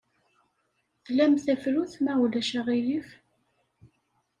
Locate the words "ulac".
2.23-2.49